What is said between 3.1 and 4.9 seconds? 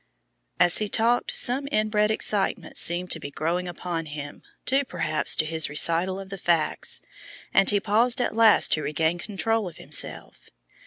to be growing upon him, due,